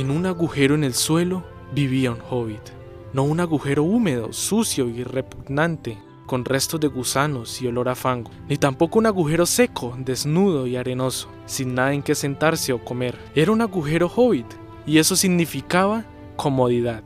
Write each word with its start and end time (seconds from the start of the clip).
En 0.00 0.10
un 0.10 0.24
agujero 0.24 0.74
en 0.74 0.82
el 0.82 0.94
suelo 0.94 1.44
vivía 1.74 2.10
un 2.10 2.22
hobbit. 2.30 2.70
No 3.12 3.22
un 3.22 3.38
agujero 3.38 3.82
húmedo, 3.82 4.32
sucio 4.32 4.88
y 4.88 5.04
repugnante, 5.04 5.98
con 6.24 6.46
restos 6.46 6.80
de 6.80 6.88
gusanos 6.88 7.60
y 7.60 7.66
olor 7.66 7.90
a 7.90 7.94
fango, 7.94 8.30
ni 8.48 8.56
tampoco 8.56 8.98
un 8.98 9.04
agujero 9.04 9.44
seco, 9.44 9.94
desnudo 9.98 10.66
y 10.66 10.76
arenoso, 10.76 11.28
sin 11.44 11.74
nada 11.74 11.92
en 11.92 12.02
que 12.02 12.14
sentarse 12.14 12.72
o 12.72 12.82
comer. 12.82 13.14
Era 13.34 13.52
un 13.52 13.60
agujero 13.60 14.10
hobbit, 14.16 14.46
y 14.86 14.96
eso 14.96 15.16
significaba 15.16 16.06
comodidad. 16.36 17.04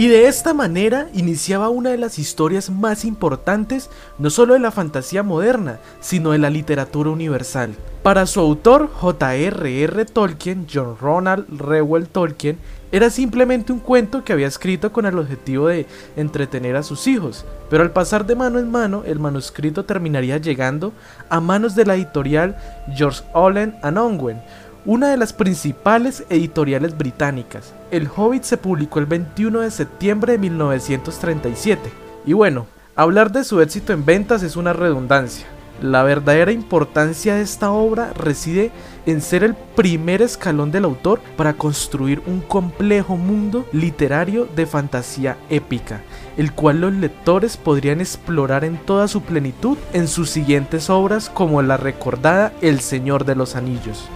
Y 0.00 0.08
de 0.08 0.28
esta 0.28 0.54
manera 0.54 1.08
iniciaba 1.12 1.68
una 1.68 1.90
de 1.90 1.98
las 1.98 2.18
historias 2.18 2.70
más 2.70 3.04
importantes 3.04 3.90
no 4.18 4.30
solo 4.30 4.54
de 4.54 4.60
la 4.60 4.70
fantasía 4.70 5.22
moderna, 5.22 5.78
sino 6.00 6.30
de 6.30 6.38
la 6.38 6.48
literatura 6.48 7.10
universal. 7.10 7.74
Para 8.02 8.24
su 8.24 8.40
autor, 8.40 8.88
J.R.R. 8.90 10.06
Tolkien, 10.06 10.66
John 10.72 10.96
Ronald 10.98 11.44
Reuel 11.60 12.08
Tolkien, 12.08 12.56
era 12.92 13.10
simplemente 13.10 13.74
un 13.74 13.78
cuento 13.78 14.24
que 14.24 14.32
había 14.32 14.46
escrito 14.46 14.90
con 14.90 15.04
el 15.04 15.18
objetivo 15.18 15.68
de 15.68 15.86
entretener 16.16 16.76
a 16.76 16.82
sus 16.82 17.06
hijos, 17.06 17.44
pero 17.68 17.82
al 17.82 17.92
pasar 17.92 18.24
de 18.24 18.36
mano 18.36 18.58
en 18.58 18.70
mano, 18.70 19.02
el 19.04 19.18
manuscrito 19.18 19.84
terminaría 19.84 20.38
llegando 20.38 20.94
a 21.28 21.40
manos 21.40 21.74
de 21.74 21.84
la 21.84 21.94
editorial 21.94 22.56
George 22.96 23.22
Allen 23.34 23.76
and 23.82 23.98
Unwin, 23.98 24.38
una 24.84 25.10
de 25.10 25.16
las 25.16 25.32
principales 25.32 26.24
editoriales 26.30 26.96
británicas. 26.96 27.74
El 27.90 28.08
Hobbit 28.14 28.44
se 28.44 28.56
publicó 28.56 28.98
el 28.98 29.06
21 29.06 29.60
de 29.60 29.70
septiembre 29.70 30.32
de 30.32 30.38
1937. 30.38 31.90
Y 32.26 32.32
bueno, 32.32 32.66
hablar 32.96 33.30
de 33.32 33.44
su 33.44 33.60
éxito 33.60 33.92
en 33.92 34.04
ventas 34.04 34.42
es 34.42 34.56
una 34.56 34.72
redundancia. 34.72 35.46
La 35.82 36.02
verdadera 36.02 36.52
importancia 36.52 37.34
de 37.34 37.40
esta 37.40 37.70
obra 37.70 38.12
reside 38.12 38.70
en 39.06 39.22
ser 39.22 39.42
el 39.44 39.54
primer 39.54 40.20
escalón 40.20 40.70
del 40.70 40.84
autor 40.84 41.20
para 41.38 41.54
construir 41.54 42.22
un 42.26 42.40
complejo 42.40 43.16
mundo 43.16 43.66
literario 43.72 44.46
de 44.54 44.66
fantasía 44.66 45.38
épica, 45.48 46.02
el 46.36 46.52
cual 46.52 46.82
los 46.82 46.92
lectores 46.92 47.56
podrían 47.56 48.02
explorar 48.02 48.64
en 48.64 48.76
toda 48.76 49.08
su 49.08 49.22
plenitud 49.22 49.78
en 49.94 50.06
sus 50.06 50.28
siguientes 50.28 50.90
obras 50.90 51.30
como 51.30 51.62
la 51.62 51.78
recordada 51.78 52.52
El 52.60 52.80
Señor 52.80 53.24
de 53.24 53.36
los 53.36 53.56
Anillos. 53.56 54.06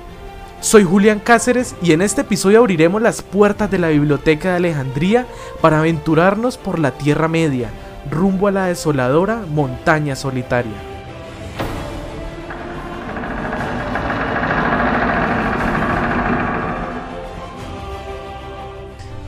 Soy 0.64 0.82
Julián 0.82 1.20
Cáceres 1.20 1.74
y 1.82 1.92
en 1.92 2.00
este 2.00 2.22
episodio 2.22 2.60
abriremos 2.60 3.02
las 3.02 3.20
puertas 3.20 3.70
de 3.70 3.78
la 3.78 3.90
Biblioteca 3.90 4.48
de 4.48 4.56
Alejandría 4.56 5.26
para 5.60 5.80
aventurarnos 5.80 6.56
por 6.56 6.78
la 6.78 6.92
Tierra 6.92 7.28
Media, 7.28 7.68
rumbo 8.10 8.48
a 8.48 8.50
la 8.50 8.66
desoladora 8.68 9.44
montaña 9.46 10.16
solitaria. 10.16 10.72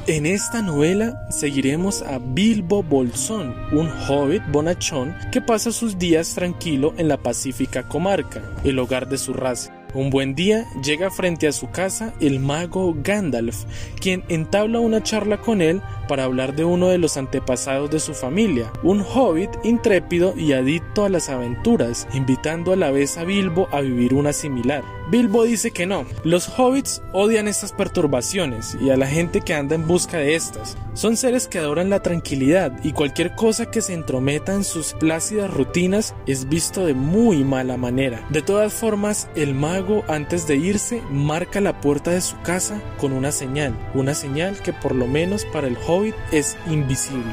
En 0.07 0.25
esta 0.25 0.63
novela 0.63 1.27
seguiremos 1.29 2.01
a 2.01 2.19
Bilbo 2.19 2.83
Bolsón, 2.83 3.55
un 3.73 3.91
hobbit 4.09 4.43
bonachón 4.51 5.15
que 5.31 5.43
pasa 5.43 5.71
sus 5.71 5.99
días 5.99 6.35
tranquilo 6.35 6.95
en 6.97 7.09
la 7.09 7.19
pacífica 7.19 7.83
comarca, 7.83 8.41
el 8.65 8.79
hogar 8.79 9.07
de 9.07 9.19
su 9.19 9.35
raza. 9.35 9.76
Un 9.95 10.11
buen 10.11 10.35
día 10.35 10.67
llega 10.83 11.11
frente 11.11 11.49
a 11.49 11.53
su 11.53 11.71
casa 11.71 12.13
el 12.21 12.41
mago 12.41 12.95
Gandalf, 13.03 13.65
quien 14.01 14.25
entabla 14.29 14.81
una 14.81 15.03
charla 15.03 15.39
con 15.39 15.63
él 15.63 15.81
para 16.09 16.25
hablar 16.25 16.55
de 16.55 16.65
uno 16.65 16.89
de 16.89 16.99
los 16.99 17.17
antepasados 17.17 17.91
de 17.91 18.01
su 18.01 18.15
familia, 18.15 18.71
un 18.83 19.01
hobbit 19.01 19.51
intrépido 19.65 20.35
y 20.37 20.53
adicto 20.53 21.05
a 21.05 21.09
las 21.09 21.29
aventuras, 21.29 22.07
invitando 22.13 22.73
a 22.73 22.77
la 22.77 22.91
vez 22.91 23.17
a 23.17 23.25
Bilbo 23.25 23.69
a 23.73 23.81
vivir 23.81 24.15
una 24.15 24.33
similar. 24.33 24.85
Bilbo 25.09 25.45
dice 25.45 25.71
que 25.71 25.87
no, 25.87 26.05
los 26.25 26.49
hobbits 26.59 27.01
odian 27.13 27.47
estas 27.47 27.73
perturbaciones 27.73 28.77
y 28.81 28.91
a 28.91 28.97
la 28.97 29.07
gente 29.07 29.41
que 29.41 29.55
anda 29.55 29.77
en 29.77 29.87
busca 29.87 30.19
de 30.19 30.35
estas. 30.35 30.77
Son 30.95 31.17
seres 31.17 31.47
que 31.47 31.59
adoran 31.59 31.91
la 31.91 32.03
tranquilidad 32.03 32.73
y 32.83 32.93
cualquier 32.93 33.37
cosa 33.37 33.71
que 33.71 33.83
se 33.83 33.95
entrometa 33.95 34.53
en 34.53 34.65
sus 34.65 34.95
plácidas 34.95 35.53
rutinas 35.53 36.15
es 36.27 36.49
visto 36.49 36.85
de 36.85 36.95
muy 36.95 37.45
mala 37.45 37.77
manera. 37.77 38.27
De 38.31 38.43
todas 38.43 38.73
formas, 38.73 39.29
el 39.37 39.55
mago 39.55 40.05
antes 40.09 40.49
de 40.49 40.57
irse 40.57 41.01
marca 41.11 41.61
la 41.61 41.81
puerta 41.81 42.11
de 42.11 42.21
su 42.21 42.41
casa 42.41 42.83
con 42.99 43.13
una 43.13 43.31
señal, 43.31 43.79
una 43.95 44.15
señal 44.15 44.61
que 44.61 44.73
por 44.73 44.95
lo 44.95 45.07
menos 45.07 45.45
para 45.45 45.69
el 45.69 45.77
hobbit 45.87 46.17
es 46.33 46.57
invisible. 46.67 47.33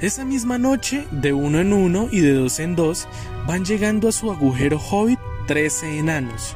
Esa 0.00 0.26
misma 0.26 0.58
noche, 0.58 1.06
de 1.10 1.32
uno 1.32 1.58
en 1.58 1.72
uno 1.72 2.08
y 2.12 2.20
de 2.20 2.34
dos 2.34 2.60
en 2.60 2.76
dos, 2.76 3.08
van 3.46 3.64
llegando 3.64 4.08
a 4.08 4.12
su 4.12 4.30
agujero 4.30 4.78
hobbit 4.78 5.18
13 5.46 5.98
enanos. 5.98 6.54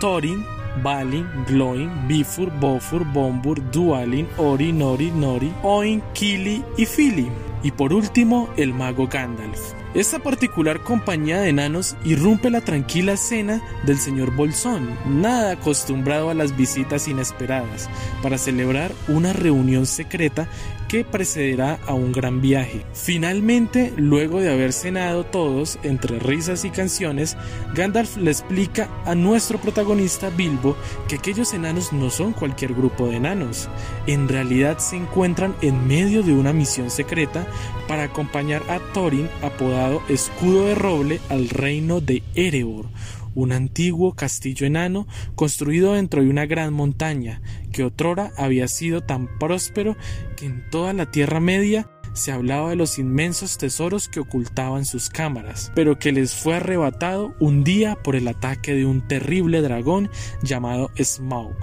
Thorin, 0.00 0.44
Balin, 0.82 1.24
Gloin, 1.46 2.08
Bifur, 2.08 2.50
Bofur, 2.58 3.04
Bombur, 3.04 3.62
Dualin, 3.70 4.26
Ori, 4.38 4.72
Nori, 4.72 5.12
Nori, 5.12 5.54
Oin, 5.62 6.02
Kili 6.14 6.64
y 6.76 6.84
Fili. 6.84 7.30
Y 7.62 7.70
por 7.70 7.92
último, 7.92 8.50
el 8.56 8.74
mago 8.74 9.06
Gandalf. 9.06 9.60
Esta 9.94 10.18
particular 10.18 10.80
compañía 10.80 11.38
de 11.40 11.50
enanos 11.50 11.96
irrumpe 12.04 12.50
la 12.50 12.60
tranquila 12.60 13.12
escena 13.12 13.62
del 13.86 14.00
señor 14.00 14.34
Bolsón, 14.34 14.90
nada 15.06 15.52
acostumbrado 15.52 16.30
a 16.30 16.34
las 16.34 16.56
visitas 16.56 17.06
inesperadas, 17.06 17.88
para 18.20 18.36
celebrar 18.36 18.90
una 19.06 19.32
reunión 19.32 19.86
secreta 19.86 20.48
que 20.94 21.02
precederá 21.02 21.80
a 21.88 21.92
un 21.92 22.12
gran 22.12 22.40
viaje. 22.40 22.84
Finalmente, 22.92 23.92
luego 23.96 24.40
de 24.40 24.52
haber 24.52 24.72
cenado 24.72 25.24
todos 25.24 25.76
entre 25.82 26.20
risas 26.20 26.64
y 26.64 26.70
canciones, 26.70 27.36
Gandalf 27.74 28.16
le 28.16 28.30
explica 28.30 28.88
a 29.04 29.16
nuestro 29.16 29.58
protagonista 29.58 30.30
Bilbo 30.30 30.76
que 31.08 31.16
aquellos 31.16 31.52
enanos 31.52 31.92
no 31.92 32.10
son 32.10 32.32
cualquier 32.32 32.74
grupo 32.74 33.08
de 33.08 33.16
enanos, 33.16 33.68
en 34.06 34.28
realidad 34.28 34.78
se 34.78 34.94
encuentran 34.94 35.56
en 35.62 35.84
medio 35.84 36.22
de 36.22 36.32
una 36.32 36.52
misión 36.52 36.90
secreta 36.90 37.44
para 37.88 38.04
acompañar 38.04 38.62
a 38.68 38.78
Thorin 38.92 39.28
apodado 39.42 40.00
Escudo 40.08 40.66
de 40.66 40.76
Roble 40.76 41.20
al 41.28 41.48
reino 41.48 42.00
de 42.00 42.22
Erebor, 42.36 42.86
un 43.34 43.52
antiguo 43.52 44.14
castillo 44.14 44.66
enano 44.66 45.06
construido 45.34 45.94
dentro 45.94 46.22
de 46.22 46.28
una 46.28 46.46
gran 46.46 46.72
montaña, 46.72 47.42
que 47.72 47.84
otrora 47.84 48.32
había 48.36 48.68
sido 48.68 49.00
tan 49.00 49.28
próspero 49.38 49.96
que 50.36 50.46
en 50.46 50.68
toda 50.70 50.92
la 50.92 51.10
Tierra 51.10 51.40
Media 51.40 51.88
se 52.14 52.30
hablaba 52.30 52.70
de 52.70 52.76
los 52.76 52.98
inmensos 52.98 53.58
tesoros 53.58 54.08
que 54.08 54.20
ocultaban 54.20 54.84
sus 54.84 55.10
cámaras, 55.10 55.72
pero 55.74 55.98
que 55.98 56.12
les 56.12 56.34
fue 56.34 56.54
arrebatado 56.54 57.34
un 57.40 57.64
día 57.64 57.96
por 57.96 58.16
el 58.16 58.28
ataque 58.28 58.74
de 58.74 58.86
un 58.86 59.06
terrible 59.06 59.60
dragón 59.60 60.10
llamado 60.42 60.90
Smaug. 60.96 61.56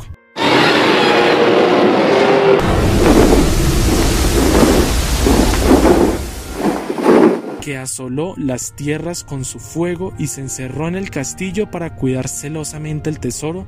Que 7.61 7.77
asoló 7.77 8.33
las 8.37 8.75
tierras 8.75 9.23
con 9.23 9.45
su 9.45 9.59
fuego 9.59 10.13
y 10.17 10.27
se 10.27 10.41
encerró 10.41 10.87
en 10.87 10.95
el 10.95 11.09
castillo 11.09 11.71
para 11.71 11.95
cuidar 11.95 12.27
celosamente 12.27 13.09
el 13.09 13.19
tesoro 13.19 13.65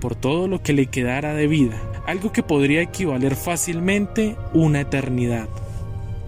por 0.00 0.16
todo 0.16 0.48
lo 0.48 0.62
que 0.62 0.72
le 0.72 0.86
quedara 0.86 1.32
de 1.32 1.46
vida, 1.46 1.80
algo 2.06 2.32
que 2.32 2.42
podría 2.42 2.82
equivaler 2.82 3.36
fácilmente 3.36 4.36
una 4.52 4.80
eternidad. 4.80 5.48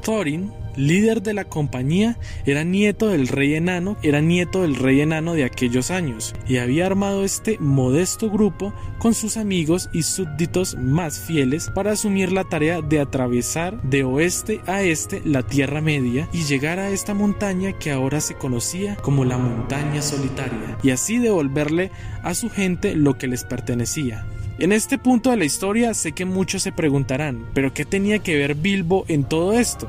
Thorin 0.03 0.51
líder 0.79 1.23
de 1.23 1.35
la 1.35 1.45
compañía, 1.45 2.19
era 2.47 2.65
nieto 2.65 3.09
del 3.09 3.29
rey 3.29 3.55
enano, 3.55 3.97
era 4.03 4.21
nieto 4.21 4.63
del 4.63 4.77
rey 4.77 5.01
enano 5.01 5.35
de 5.35 5.45
aquellos 5.45 5.91
años, 5.91 6.35
y 6.47 6.59
había 6.59 6.87
armado 6.87 7.25
este 7.25 7.59
modesto 7.59 8.31
grupo 8.31 8.73
con 8.99 9.15
sus 9.15 9.37
amigos 9.37 9.91
y 9.93 10.03
súbditos 10.03 10.77
más 10.77 11.19
fieles 11.21 11.71
para 11.75 11.93
asumir 11.93 12.33
la 12.33 12.45
tarea 12.45 12.81
de 12.81 13.01
atravesar 13.01 13.83
de 13.83 14.05
oeste 14.05 14.61
a 14.67 14.83
este 14.83 15.21
la 15.25 15.43
Tierra 15.43 15.81
Media 15.81 16.29
y 16.33 16.45
llegar 16.45 16.79
a 16.79 16.91
esta 16.91 17.15
montaña 17.15 17.73
que 17.73 17.91
ahora 17.91 18.21
se 18.21 18.35
conocía 18.35 18.97
como 18.97 19.25
la 19.25 19.39
montaña 19.39 20.01
solitaria, 20.01 20.79
y 20.83 20.91
así 20.91 21.19
devolverle 21.19 21.91
a 22.23 22.35
su 22.35 22.49
gente 22.51 22.95
lo 22.95 23.19
que 23.19 23.27
les 23.29 23.45
pertenecía. 23.45 24.27
En 24.59 24.73
este 24.73 24.99
punto 24.99 25.31
de 25.31 25.37
la 25.37 25.45
historia 25.45 25.95
sé 25.95 26.13
que 26.13 26.25
muchos 26.25 26.63
se 26.63 26.73
preguntarán, 26.73 27.47
pero 27.55 27.73
¿qué 27.73 27.85
tenía 27.85 28.19
que 28.19 28.37
ver 28.37 28.57
Bilbo 28.57 29.05
en 29.07 29.25
todo 29.25 29.53
esto? 29.53 29.89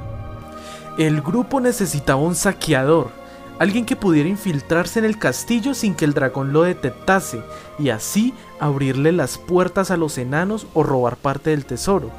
El 0.99 1.21
grupo 1.21 1.61
necesitaba 1.61 2.19
un 2.19 2.35
saqueador, 2.35 3.07
alguien 3.57 3.85
que 3.85 3.95
pudiera 3.95 4.27
infiltrarse 4.27 4.99
en 4.99 5.05
el 5.05 5.17
castillo 5.17 5.73
sin 5.73 5.95
que 5.95 6.03
el 6.03 6.13
dragón 6.13 6.51
lo 6.51 6.63
detectase 6.63 7.41
y 7.79 7.87
así 7.87 8.33
abrirle 8.59 9.13
las 9.13 9.37
puertas 9.37 9.91
a 9.91 9.95
los 9.95 10.17
enanos 10.17 10.67
o 10.73 10.83
robar 10.83 11.15
parte 11.15 11.51
del 11.51 11.63
tesoro. 11.63 12.11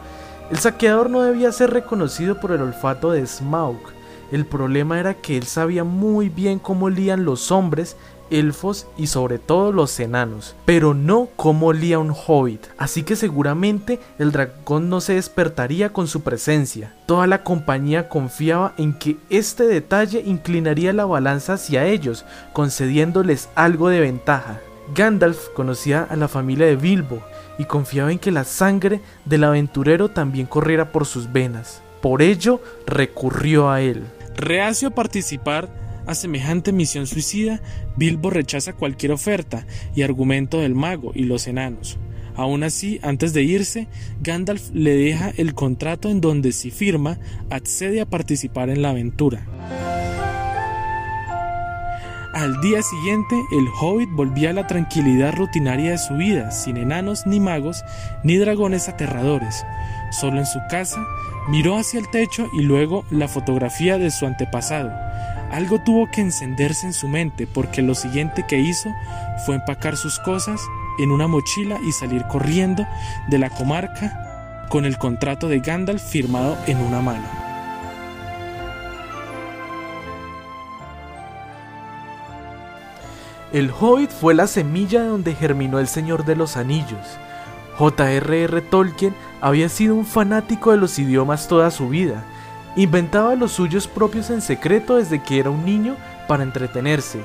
El 0.50 0.60
saqueador 0.60 1.10
no 1.10 1.20
debía 1.20 1.52
ser 1.52 1.74
reconocido 1.74 2.40
por 2.40 2.52
el 2.52 2.62
olfato 2.62 3.10
de 3.10 3.26
Smaug. 3.26 3.76
El 4.32 4.46
problema 4.46 4.98
era 4.98 5.12
que 5.12 5.36
él 5.36 5.44
sabía 5.44 5.84
muy 5.84 6.30
bien 6.30 6.58
cómo 6.58 6.86
olían 6.86 7.26
los 7.26 7.52
hombres 7.52 7.98
elfos 8.30 8.86
y 8.96 9.08
sobre 9.08 9.38
todo 9.38 9.72
los 9.72 9.98
enanos, 10.00 10.54
pero 10.64 10.94
no 10.94 11.28
como 11.36 11.68
olía 11.68 11.98
un 11.98 12.14
hobbit, 12.14 12.66
así 12.78 13.02
que 13.02 13.16
seguramente 13.16 14.00
el 14.18 14.32
dragón 14.32 14.88
no 14.88 15.00
se 15.00 15.14
despertaría 15.14 15.92
con 15.92 16.08
su 16.08 16.22
presencia. 16.22 16.94
Toda 17.06 17.26
la 17.26 17.42
compañía 17.42 18.08
confiaba 18.08 18.74
en 18.78 18.94
que 18.94 19.16
este 19.28 19.64
detalle 19.64 20.22
inclinaría 20.24 20.92
la 20.92 21.04
balanza 21.04 21.54
hacia 21.54 21.86
ellos, 21.86 22.24
concediéndoles 22.52 23.48
algo 23.54 23.88
de 23.88 24.00
ventaja. 24.00 24.60
Gandalf 24.94 25.48
conocía 25.54 26.06
a 26.08 26.16
la 26.16 26.28
familia 26.28 26.66
de 26.66 26.76
Bilbo 26.76 27.22
y 27.58 27.64
confiaba 27.64 28.10
en 28.10 28.18
que 28.18 28.30
la 28.30 28.44
sangre 28.44 29.00
del 29.24 29.44
aventurero 29.44 30.08
también 30.08 30.46
corriera 30.46 30.92
por 30.92 31.06
sus 31.06 31.32
venas. 31.32 31.82
Por 32.00 32.22
ello 32.22 32.60
recurrió 32.86 33.70
a 33.70 33.82
él. 33.82 34.04
Reacio 34.36 34.88
a 34.88 34.92
participar 34.92 35.68
a 36.10 36.14
semejante 36.14 36.72
misión 36.72 37.06
suicida, 37.06 37.60
Bilbo 37.96 38.30
rechaza 38.30 38.72
cualquier 38.72 39.12
oferta 39.12 39.66
y 39.94 40.02
argumento 40.02 40.60
del 40.60 40.74
mago 40.74 41.12
y 41.14 41.24
los 41.24 41.46
enanos. 41.46 41.98
Aún 42.36 42.62
así, 42.62 43.00
antes 43.02 43.32
de 43.32 43.42
irse, 43.42 43.88
Gandalf 44.20 44.70
le 44.72 44.94
deja 44.94 45.32
el 45.36 45.54
contrato 45.54 46.08
en 46.08 46.20
donde 46.20 46.52
si 46.52 46.70
firma, 46.70 47.18
accede 47.50 48.00
a 48.00 48.06
participar 48.06 48.70
en 48.70 48.82
la 48.82 48.90
aventura. 48.90 49.46
Al 52.32 52.60
día 52.60 52.80
siguiente, 52.82 53.34
el 53.52 53.66
hobbit 53.80 54.08
volvía 54.12 54.50
a 54.50 54.54
la 54.54 54.66
tranquilidad 54.66 55.34
rutinaria 55.34 55.90
de 55.90 55.98
su 55.98 56.14
vida, 56.14 56.50
sin 56.52 56.76
enanos 56.76 57.26
ni 57.26 57.40
magos, 57.40 57.84
ni 58.24 58.36
dragones 58.36 58.88
aterradores. 58.88 59.64
Solo 60.10 60.38
en 60.38 60.46
su 60.46 60.58
casa, 60.70 61.04
miró 61.48 61.76
hacia 61.76 62.00
el 62.00 62.08
techo 62.08 62.48
y 62.52 62.62
luego 62.62 63.04
la 63.10 63.28
fotografía 63.28 63.98
de 63.98 64.10
su 64.10 64.26
antepasado. 64.26 64.90
Algo 65.50 65.80
tuvo 65.80 66.10
que 66.10 66.20
encenderse 66.20 66.86
en 66.86 66.92
su 66.92 67.08
mente 67.08 67.46
porque 67.46 67.82
lo 67.82 67.94
siguiente 67.94 68.44
que 68.46 68.60
hizo 68.60 68.88
fue 69.44 69.56
empacar 69.56 69.96
sus 69.96 70.18
cosas 70.20 70.60
en 70.98 71.10
una 71.10 71.26
mochila 71.26 71.78
y 71.82 71.92
salir 71.92 72.24
corriendo 72.28 72.86
de 73.28 73.38
la 73.38 73.50
comarca 73.50 74.66
con 74.68 74.84
el 74.84 74.96
contrato 74.98 75.48
de 75.48 75.58
Gandalf 75.58 76.02
firmado 76.02 76.56
en 76.66 76.78
una 76.78 77.00
mano. 77.00 77.26
El 83.52 83.72
Hobbit 83.72 84.10
fue 84.10 84.32
la 84.32 84.46
semilla 84.46 85.02
donde 85.02 85.34
germinó 85.34 85.80
el 85.80 85.88
Señor 85.88 86.24
de 86.24 86.36
los 86.36 86.56
Anillos. 86.56 87.18
J.R.R. 87.78 88.60
Tolkien 88.62 89.12
había 89.40 89.68
sido 89.68 89.96
un 89.96 90.06
fanático 90.06 90.70
de 90.70 90.76
los 90.76 90.96
idiomas 91.00 91.48
toda 91.48 91.72
su 91.72 91.88
vida. 91.88 92.24
Inventaba 92.76 93.34
los 93.34 93.52
suyos 93.52 93.88
propios 93.88 94.30
en 94.30 94.40
secreto 94.40 94.96
desde 94.96 95.22
que 95.22 95.40
era 95.40 95.50
un 95.50 95.64
niño 95.64 95.96
para 96.28 96.44
entretenerse. 96.44 97.24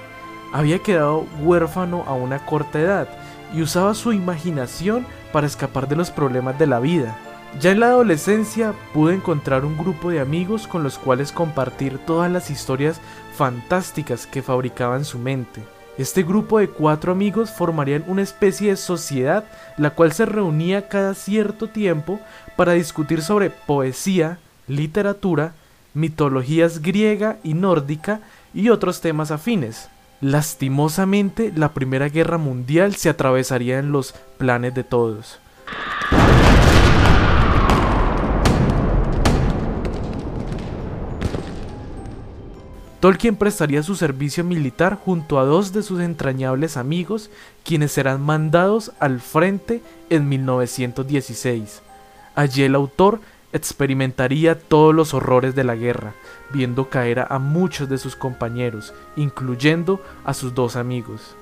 Había 0.51 0.79
quedado 0.79 1.25
huérfano 1.41 2.03
a 2.07 2.13
una 2.13 2.45
corta 2.45 2.79
edad 2.79 3.07
y 3.53 3.61
usaba 3.61 3.93
su 3.93 4.11
imaginación 4.11 5.05
para 5.31 5.45
escapar 5.45 5.87
de 5.87 5.95
los 5.95 6.09
problemas 6.09 6.57
de 6.57 6.67
la 6.67 6.79
vida. 6.79 7.15
Ya 7.59 7.71
en 7.71 7.79
la 7.79 7.87
adolescencia 7.87 8.73
pudo 8.93 9.11
encontrar 9.11 9.65
un 9.65 9.77
grupo 9.77 10.09
de 10.09 10.19
amigos 10.19 10.67
con 10.67 10.83
los 10.83 10.97
cuales 10.97 11.31
compartir 11.31 11.99
todas 11.99 12.29
las 12.31 12.49
historias 12.49 12.99
fantásticas 13.35 14.27
que 14.27 14.41
fabricaba 14.41 14.97
en 14.97 15.05
su 15.05 15.19
mente. 15.19 15.61
Este 15.97 16.23
grupo 16.23 16.59
de 16.59 16.69
cuatro 16.69 17.13
amigos 17.13 17.51
formarían 17.51 18.03
una 18.07 18.23
especie 18.23 18.71
de 18.71 18.75
sociedad 18.75 19.45
la 19.77 19.91
cual 19.91 20.11
se 20.11 20.25
reunía 20.25 20.89
cada 20.89 21.13
cierto 21.13 21.69
tiempo 21.69 22.19
para 22.57 22.73
discutir 22.73 23.21
sobre 23.21 23.49
poesía, 23.49 24.37
literatura, 24.67 25.53
mitologías 25.93 26.81
griega 26.81 27.37
y 27.43 27.53
nórdica 27.53 28.21
y 28.53 28.69
otros 28.69 29.01
temas 29.01 29.31
afines. 29.31 29.89
Lastimosamente, 30.21 31.51
la 31.55 31.73
Primera 31.73 32.09
Guerra 32.09 32.37
Mundial 32.37 32.95
se 32.95 33.09
atravesaría 33.09 33.79
en 33.79 33.91
los 33.91 34.13
planes 34.37 34.73
de 34.73 34.83
todos. 34.83 35.39
Tolkien 43.05 43.35
prestaría 43.35 43.83
su 43.83 43.95
servicio 43.95 44.43
militar 44.43 44.97
junto 45.05 45.37
a 45.37 45.45
dos 45.45 45.73
de 45.73 45.83
sus 45.83 45.99
entrañables 45.99 46.75
amigos, 46.75 47.29
quienes 47.63 47.91
serán 47.91 48.19
mandados 48.19 48.93
al 48.99 49.19
frente 49.19 49.83
en 50.09 50.27
1916. 50.27 51.83
Allí 52.33 52.63
el 52.63 52.73
autor 52.73 53.21
experimentaría 53.55 54.59
todos 54.59 54.93
los 54.93 55.13
horrores 55.13 55.55
de 55.55 55.63
la 55.63 55.75
guerra, 55.75 56.13
viendo 56.51 56.89
caer 56.89 57.25
a 57.29 57.39
muchos 57.39 57.87
de 57.87 57.97
sus 57.97 58.15
compañeros, 58.15 58.93
incluyendo 59.15 60.01
a 60.25 60.33
sus 60.33 60.53
dos 60.53 60.75
amigos. 60.75 61.35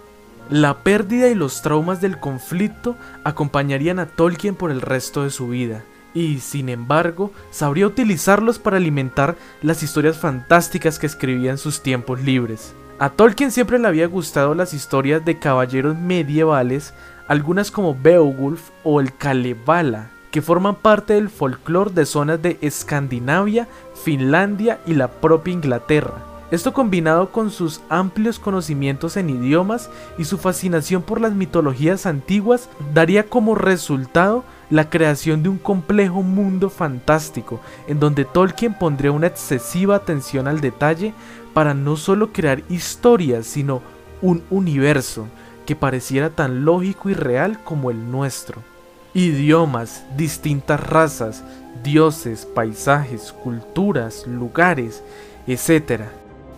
La 0.50 0.84
pérdida 0.84 1.30
y 1.30 1.36
los 1.36 1.64
traumas 1.64 2.02
del 2.02 2.20
conflicto 2.20 2.96
acompañarían 3.24 3.98
a 3.98 4.06
Tolkien 4.06 4.54
por 4.54 4.70
el 4.70 4.82
resto 4.82 5.24
de 5.24 5.32
su 5.32 5.48
vida, 5.48 5.84
y, 6.14 6.40
sin 6.40 6.70
embargo, 6.70 7.32
sabría 7.50 7.88
utilizarlos 7.88 8.60
para 8.60 8.78
alimentar 8.78 9.36
las 9.64 9.82
historias 9.82 10.18
fantásticas 10.20 11.00
que 11.00 11.08
escribía 11.08 11.50
en 11.50 11.58
sus 11.58 11.82
tiempos 11.82 12.22
libres. 12.22 12.76
A 13.00 13.10
Tolkien 13.10 13.52
siempre 13.52 13.80
le 13.80 13.88
había 13.88 14.06
gustado 14.06 14.54
las 14.54 14.76
historias 14.76 15.26
de 15.26 15.40
caballeros 15.40 15.98
medievales, 15.98 16.94
algunas 17.28 17.72
como 17.72 17.96
Beowulf 17.96 18.70
o 18.84 19.02
el 19.02 19.16
Kalevala, 19.16 20.13
que 20.34 20.42
forman 20.42 20.74
parte 20.74 21.14
del 21.14 21.30
folclore 21.30 21.92
de 21.92 22.08
zonas 22.08 22.42
de 22.42 22.58
Escandinavia, 22.60 23.68
Finlandia 23.94 24.80
y 24.88 24.96
la 24.96 25.08
propia 25.08 25.54
Inglaterra. 25.54 26.16
Esto 26.50 26.74
combinado 26.74 27.32
con 27.32 27.52
sus 27.52 27.82
amplios 27.88 28.40
conocimientos 28.40 29.16
en 29.16 29.30
idiomas 29.30 29.92
y 30.18 30.24
su 30.26 30.40
fascinación 30.40 31.04
por 31.04 31.22
las 31.22 31.34
mitologías 31.34 32.08
antiguas 32.08 32.68
daría 32.96 33.28
como 33.28 33.54
resultado 33.54 34.44
la 34.72 34.90
creación 34.90 35.44
de 35.44 35.50
un 35.50 35.60
complejo 35.60 36.24
mundo 36.24 36.72
fantástico 36.72 37.62
en 37.88 38.00
donde 38.00 38.26
Tolkien 38.26 38.74
pondría 38.74 39.12
una 39.12 39.28
excesiva 39.28 39.98
atención 39.98 40.48
al 40.48 40.62
detalle 40.62 41.14
para 41.54 41.76
no 41.76 41.96
solo 41.96 42.34
crear 42.34 42.64
historias 42.70 43.46
sino 43.46 43.84
un 44.24 44.42
universo 44.50 45.28
que 45.68 45.76
pareciera 45.76 46.32
tan 46.32 46.66
lógico 46.66 47.12
y 47.12 47.14
real 47.14 47.64
como 47.64 47.92
el 47.92 48.10
nuestro. 48.10 48.73
Idiomas, 49.14 50.04
distintas 50.18 50.80
razas, 50.80 51.44
dioses, 51.84 52.46
paisajes, 52.46 53.32
culturas, 53.32 54.26
lugares, 54.28 55.04
etc 55.48 56.04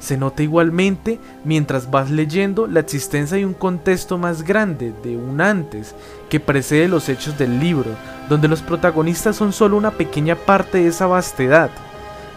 se 0.06 0.18
nota 0.18 0.44
igualmente 0.44 1.20
mientras 1.44 1.90
vas 1.90 2.12
leyendo 2.12 2.68
la 2.68 2.82
existencia 2.82 3.38
de 3.38 3.46
un 3.46 3.54
contexto 3.54 4.18
más 4.18 4.44
grande, 4.44 4.94
de 5.04 5.18
un 5.18 5.42
antes, 5.42 5.96
que 6.30 6.40
precede 6.40 6.88
los 6.88 7.10
hechos 7.10 7.38
del 7.38 7.60
libro, 7.60 7.92
donde 8.30 8.48
los 8.48 8.62
protagonistas 8.62 9.36
son 9.36 9.52
solo 9.52 9.78
una 9.78 9.92
pequeña 9.92 10.36
parte 10.36 10.80
de 10.80 10.88
esa 10.88 11.08
vastedad. 11.08 11.70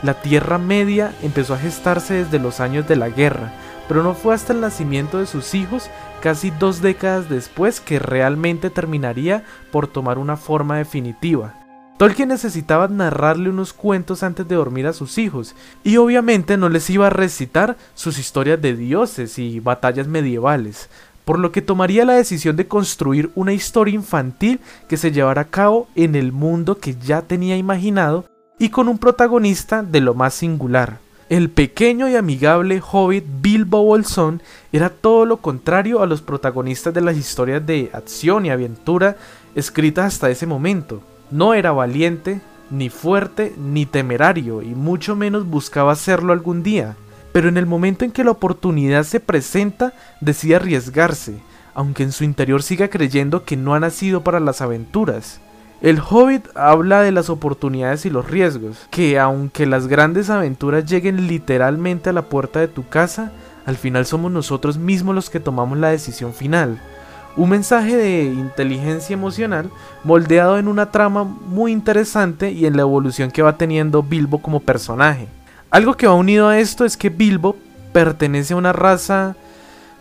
La 0.03 0.15
Tierra 0.15 0.59
Media 0.59 1.13
empezó 1.23 1.55
a 1.55 1.59
gestarse 1.59 2.15
desde 2.15 2.39
los 2.39 2.61
años 2.61 2.89
de 2.89 2.97
la 2.97 3.11
guerra, 3.11 3.53
pero 3.87 4.03
no 4.03 4.15
fue 4.15 4.35
hasta 4.35 4.53
el 4.53 4.61
nacimiento 4.61 5.19
de 5.19 5.27
sus 5.27 5.55
hijos, 5.55 5.91
casi 6.21 6.51
dos 6.51 6.81
décadas 6.83 7.29
después, 7.29 7.81
que 7.81 7.99
realmente 7.99 8.71
terminaría 8.71 9.45
por 9.71 9.87
tomar 9.87 10.19
una 10.19 10.37
forma 10.37 10.77
definitiva. 10.79 11.55
Tolkien 11.99 12.29
necesitaba 12.29 12.87
narrarle 12.87 13.51
unos 13.51 13.73
cuentos 13.73 14.23
antes 14.23 14.47
de 14.47 14.55
dormir 14.55 14.87
a 14.87 14.93
sus 14.93 15.19
hijos, 15.19 15.57
y 15.83 15.97
obviamente 15.97 16.57
no 16.57 16.69
les 16.69 16.89
iba 16.91 17.09
a 17.09 17.11
recitar 17.11 17.77
sus 17.95 18.19
historias 18.19 18.63
de 18.63 18.77
dioses 18.77 19.39
y 19.39 19.59
batallas 19.59 20.07
medievales, 20.07 20.89
por 21.25 21.41
lo 21.41 21.51
que 21.51 21.61
tomaría 21.61 22.05
la 22.05 22.15
decisión 22.15 22.57
de 22.57 22.69
construir 22.69 23.31
una 23.35 23.53
historia 23.53 23.95
infantil 23.95 24.61
que 24.89 24.97
se 24.97 25.11
llevara 25.11 25.43
a 25.43 25.49
cabo 25.49 25.89
en 25.97 26.15
el 26.15 26.33
mundo 26.33 26.79
que 26.79 26.95
ya 26.95 27.23
tenía 27.23 27.57
imaginado 27.57 28.25
y 28.59 28.71
con 28.71 28.89
un 28.89 28.99
protagonista 28.99 29.83
de 29.83 30.01
lo 30.01 30.15
más 30.15 30.35
singular. 30.35 31.01
El 31.29 31.51
pequeño 31.51 32.09
y 32.09 32.17
amigable 32.17 32.81
hobbit 32.81 33.23
Bilbo 33.43 33.85
Bolsón 33.85 34.41
era 34.73 34.89
todo 34.89 35.27
lo 35.27 35.37
contrario 35.37 36.01
a 36.01 36.07
los 36.07 36.23
protagonistas 36.23 36.95
de 36.95 37.03
las 37.03 37.19
historias 37.19 37.67
de 37.67 37.91
acción 37.93 38.47
y 38.47 38.51
aventura 38.51 39.19
escritas 39.55 40.07
hasta 40.07 40.31
ese 40.31 40.47
momento. 40.47 41.03
No 41.31 41.53
era 41.53 41.73
valiente, 41.73 42.41
ni 42.71 42.89
fuerte, 42.89 43.53
ni 43.59 43.85
temerario, 43.85 44.63
y 44.63 44.69
mucho 44.69 45.17
menos 45.17 45.47
buscaba 45.47 45.93
hacerlo 45.93 46.33
algún 46.33 46.63
día. 46.63 46.97
Pero 47.33 47.51
en 47.51 47.59
el 47.59 47.67
momento 47.67 48.07
en 48.07 48.13
que 48.13 48.25
la 48.25 48.31
oportunidad 48.31 49.05
se 49.05 49.21
presenta, 49.21 49.93
decide 50.23 50.57
arriesgarse, 50.57 51.35
aunque 51.75 52.05
en 52.05 52.13
su 52.13 52.25
interior 52.25 52.63
siga 52.63 52.89
creyendo 52.89 53.45
que 53.45 53.59
no 53.59 53.75
ha 53.75 53.81
nacido 53.81 54.25
para 54.25 54.41
las 54.41 54.63
aventuras. 54.63 55.43
El 55.81 56.01
Hobbit 56.01 56.45
habla 56.57 57.03
de 57.03 57.13
las 57.13 57.31
oportunidades 57.31 58.05
y 58.05 58.11
los 58.11 58.29
riesgos, 58.29 58.89
que 58.91 59.19
aunque 59.19 59.65
las 59.65 59.87
grandes 59.87 60.29
aventuras 60.29 60.85
lleguen 60.87 61.29
literalmente 61.29 62.11
a 62.11 62.13
la 62.13 62.23
puerta 62.23 62.59
de 62.59 62.67
tu 62.67 62.89
casa, 62.89 63.31
al 63.65 63.77
final 63.77 64.05
somos 64.05 64.33
nosotros 64.33 64.77
mismos 64.77 65.15
los 65.15 65.31
que 65.31 65.39
tomamos 65.39 65.79
la 65.79 65.91
decisión 65.91 66.33
final. 66.35 66.81
Un 67.37 67.51
mensaje 67.51 67.97
de 67.97 68.25
inteligencia 68.25 69.15
emocional 69.15 69.71
moldeado 70.03 70.59
en 70.59 70.67
una 70.67 70.91
trama 70.91 71.23
muy 71.23 71.71
interesante 71.71 72.51
y 72.51 72.67
en 72.67 72.77
la 72.77 72.83
evolución 72.83 73.31
que 73.31 73.43
va 73.43 73.57
teniendo 73.57 74.03
Bilbo 74.03 74.43
como 74.43 74.59
personaje. 74.59 75.29
Algo 75.71 75.95
que 75.95 76.09
va 76.09 76.15
unido 76.15 76.49
a 76.49 76.59
esto 76.59 76.85
es 76.85 76.97
que 76.97 77.11
Bilbo 77.11 77.55
pertenece 77.93 78.55
a 78.55 78.57
una 78.57 78.73
raza 78.73 79.37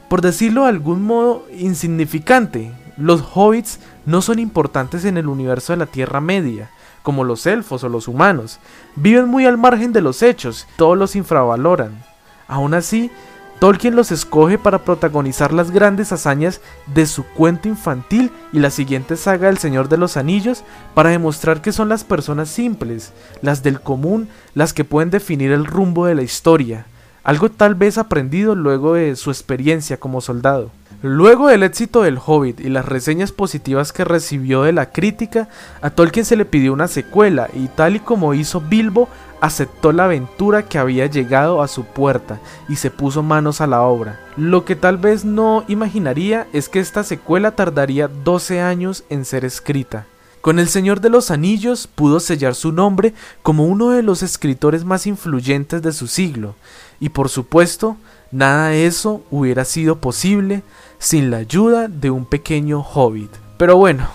por 0.08 0.22
decirlo 0.22 0.64
de 0.64 0.70
algún 0.70 1.04
modo, 1.04 1.46
insignificante. 1.58 2.72
Los 2.98 3.24
hobbits 3.34 3.80
no 4.08 4.22
son 4.22 4.40
importantes 4.40 5.04
en 5.04 5.18
el 5.18 5.28
universo 5.28 5.74
de 5.74 5.78
la 5.78 5.86
Tierra 5.86 6.22
Media, 6.22 6.72
como 7.04 7.26
los 7.26 7.46
elfos 7.46 7.84
o 7.84 7.90
los 7.90 8.08
humanos. 8.08 8.58
Viven 8.96 9.28
muy 9.28 9.46
al 9.46 9.58
margen 9.58 9.92
de 9.92 10.00
los 10.00 10.24
hechos, 10.24 10.66
todos 10.78 10.98
los 10.98 11.18
infravaloran. 11.18 12.06
Aún 12.48 12.74
así, 12.74 13.12
Tolkien 13.60 13.98
los 13.98 14.14
escoge 14.14 14.58
para 14.58 14.86
protagonizar 14.86 15.52
las 15.52 15.72
grandes 15.72 16.14
hazañas 16.14 16.62
de 16.86 17.06
su 17.06 17.26
cuento 17.26 17.68
infantil 17.68 18.32
y 18.54 18.60
la 18.60 18.70
siguiente 18.70 19.18
saga 19.18 19.48
del 19.48 19.58
Señor 19.58 19.90
de 19.90 19.98
los 19.98 20.16
Anillos 20.16 20.64
para 20.94 21.10
demostrar 21.10 21.62
que 21.62 21.74
son 21.74 21.90
las 21.90 22.06
personas 22.06 22.48
simples, 22.48 23.12
las 23.42 23.62
del 23.62 23.82
común, 23.82 24.30
las 24.54 24.72
que 24.72 24.86
pueden 24.86 25.10
definir 25.10 25.52
el 25.52 25.66
rumbo 25.66 26.06
de 26.06 26.16
la 26.16 26.22
historia, 26.22 26.86
algo 27.26 27.50
tal 27.50 27.76
vez 27.76 27.98
aprendido 27.98 28.56
luego 28.56 28.94
de 28.94 29.18
su 29.18 29.32
experiencia 29.32 29.98
como 29.98 30.22
soldado. 30.22 30.72
Luego 31.04 31.48
del 31.48 31.62
éxito 31.62 32.02
del 32.02 32.18
Hobbit 32.18 32.60
y 32.60 32.70
las 32.70 32.86
reseñas 32.86 33.32
positivas 33.32 33.94
que 33.94 34.04
recibió 34.04 34.64
de 34.64 34.74
la 34.74 34.92
crítica, 34.92 35.48
a 35.80 35.92
Tolkien 35.92 36.26
se 36.26 36.36
le 36.36 36.44
pidió 36.44 36.74
una 36.74 36.88
secuela 36.88 37.50
y 37.54 37.68
tal 37.68 37.98
y 37.98 38.00
como 38.00 38.34
hizo 38.34 38.62
Bilbo, 38.62 39.08
aceptó 39.40 39.92
la 39.92 40.06
aventura 40.06 40.64
que 40.64 40.80
había 40.80 41.06
llegado 41.06 41.62
a 41.62 41.68
su 41.68 41.86
puerta 41.86 42.40
y 42.68 42.78
se 42.78 42.90
puso 42.90 43.22
manos 43.22 43.62
a 43.62 43.68
la 43.68 43.82
obra. 43.82 44.20
Lo 44.38 44.66
que 44.66 44.76
tal 44.76 44.98
vez 44.98 45.24
no 45.24 45.64
imaginaría 45.68 46.48
es 46.52 46.68
que 46.68 46.80
esta 46.80 47.04
secuela 47.04 47.52
tardaría 47.52 48.08
12 48.08 48.62
años 48.62 49.04
en 49.12 49.24
ser 49.24 49.46
escrita. 49.46 50.08
Con 50.42 50.58
El 50.58 50.68
Señor 50.68 51.02
de 51.02 51.10
los 51.10 51.30
Anillos 51.30 51.88
pudo 51.88 52.20
sellar 52.20 52.56
su 52.56 52.72
nombre 52.72 53.14
como 53.44 53.66
uno 53.66 53.92
de 53.92 54.02
los 54.02 54.24
escritores 54.24 54.84
más 54.84 55.06
influyentes 55.06 55.84
de 55.84 55.92
su 55.92 56.08
siglo, 56.08 56.56
y 57.00 57.10
por 57.10 57.30
supuesto, 57.30 57.98
nada 58.32 58.70
de 58.70 58.86
eso 58.86 59.24
hubiera 59.32 59.66
sido 59.66 59.98
posible 59.98 60.64
sin 61.00 61.32
la 61.32 61.38
ayuda 61.38 61.88
de 61.88 62.12
un 62.12 62.26
pequeño 62.26 62.82
hobbit. 62.82 63.32
Pero 63.58 63.78
bueno, 63.78 64.08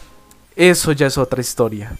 eso 0.56 0.92
ya 0.92 1.06
es 1.06 1.18
otra 1.18 1.40
historia. 1.40 1.92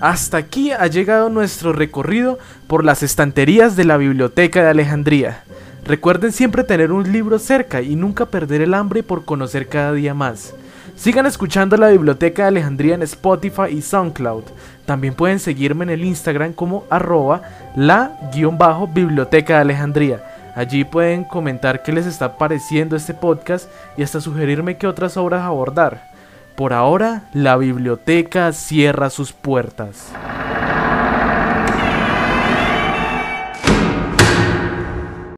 Hasta 0.00 0.36
aquí 0.36 0.70
ha 0.70 0.86
llegado 0.86 1.28
nuestro 1.28 1.72
recorrido 1.72 2.38
por 2.68 2.84
las 2.84 3.02
estanterías 3.02 3.74
de 3.74 3.84
la 3.84 3.96
Biblioteca 3.96 4.62
de 4.62 4.68
Alejandría. 4.68 5.42
Recuerden 5.84 6.32
siempre 6.32 6.64
tener 6.64 6.92
un 6.92 7.10
libro 7.10 7.38
cerca 7.38 7.82
y 7.82 7.96
nunca 7.96 8.26
perder 8.26 8.60
el 8.60 8.74
hambre 8.74 9.02
por 9.02 9.24
conocer 9.24 9.68
cada 9.68 9.92
día 9.92 10.14
más. 10.14 10.54
Sigan 10.98 11.26
escuchando 11.26 11.76
la 11.76 11.90
Biblioteca 11.90 12.42
de 12.42 12.48
Alejandría 12.48 12.96
en 12.96 13.02
Spotify 13.02 13.68
y 13.70 13.82
SoundCloud. 13.82 14.42
También 14.84 15.14
pueden 15.14 15.38
seguirme 15.38 15.84
en 15.84 15.90
el 15.90 16.04
Instagram 16.04 16.52
como 16.52 16.86
arroba 16.90 17.42
la-biblioteca 17.76 19.54
de 19.54 19.60
Alejandría. 19.60 20.24
Allí 20.56 20.82
pueden 20.82 21.22
comentar 21.22 21.84
qué 21.84 21.92
les 21.92 22.04
está 22.04 22.36
pareciendo 22.36 22.96
este 22.96 23.14
podcast 23.14 23.70
y 23.96 24.02
hasta 24.02 24.20
sugerirme 24.20 24.76
qué 24.76 24.88
otras 24.88 25.16
obras 25.16 25.42
abordar. 25.42 26.10
Por 26.56 26.72
ahora, 26.72 27.22
la 27.32 27.56
biblioteca 27.56 28.52
cierra 28.52 29.08
sus 29.08 29.32
puertas. 29.32 30.10